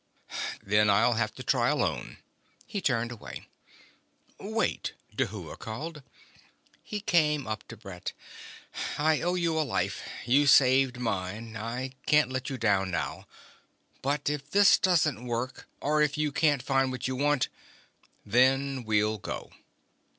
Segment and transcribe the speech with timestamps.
[0.63, 2.17] "Then I'll have to try alone."
[2.65, 3.47] He turned away.
[4.39, 6.01] "Wait," Dhuva called.
[6.81, 8.13] He came up to Brett.
[8.97, 11.55] "I owe you a life; you saved mine.
[11.55, 13.27] I can't let you down now.
[14.01, 15.67] But if this doesn't work...
[15.81, 17.49] or if you can't find what you want"
[18.35, 19.51] "Then we'll go."